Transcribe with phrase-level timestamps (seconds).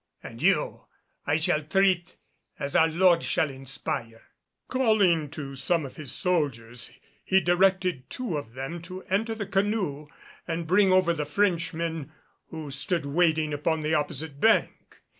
[0.23, 0.87] And you
[1.27, 2.17] I shall treat
[2.57, 4.23] as our Lord shall inspire."
[4.67, 6.91] Calling to some of his soldiers,
[7.23, 10.07] he directed two of them to enter the canoe
[10.47, 12.11] and bring over the Frenchmen,
[12.47, 15.03] who stood waiting upon the opposite bank.